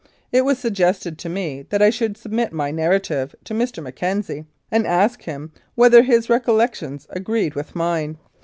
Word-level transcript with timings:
It 0.31 0.43
was 0.45 0.57
suggested 0.57 1.19
to 1.19 1.29
me 1.29 1.67
that 1.69 1.79
I 1.79 1.91
should 1.91 2.17
submit 2.17 2.51
my 2.51 2.71
narrative 2.71 3.35
to 3.43 3.53
Mr. 3.53 3.87
McKenzie, 3.87 4.47
and 4.71 4.87
ask 4.87 5.21
him 5.21 5.51
whether 5.75 6.01
his 6.01 6.27
recollections 6.27 7.05
agreed 7.11 7.53
with 7.53 7.75
mine. 7.75 8.17